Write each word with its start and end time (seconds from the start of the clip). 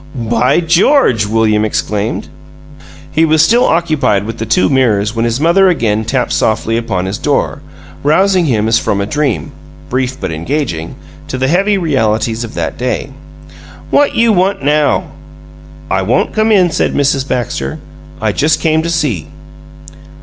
"By 0.15 0.61
GEORGE!" 0.61 1.27
William 1.27 1.63
exclaimed. 1.63 2.27
He 3.11 3.23
was 3.23 3.43
still 3.45 3.65
occupied 3.65 4.23
with 4.23 4.39
the 4.39 4.47
two 4.47 4.67
mirrors 4.67 5.15
when 5.15 5.25
his 5.25 5.39
mother 5.39 5.69
again 5.69 6.05
tapped 6.05 6.33
softly 6.33 6.75
upon 6.75 7.05
his 7.05 7.19
door, 7.19 7.61
rousing 8.01 8.45
him 8.45 8.67
as 8.67 8.79
from 8.79 8.99
a 8.99 9.05
dream 9.05 9.51
(brief 9.91 10.19
but 10.19 10.31
engaging) 10.31 10.95
to 11.27 11.37
the 11.37 11.47
heavy 11.47 11.77
realities 11.77 12.43
of 12.43 12.55
that 12.55 12.79
day. 12.79 13.11
"What 13.91 14.15
you 14.15 14.33
want 14.33 14.63
now?" 14.63 15.11
"I 15.91 16.01
won't 16.01 16.33
come 16.33 16.51
in," 16.51 16.71
said 16.71 16.95
Mrs. 16.95 17.27
Baxter. 17.27 17.77
"I 18.19 18.31
just 18.31 18.59
came 18.59 18.81
to 18.81 18.89
see." 18.89 19.27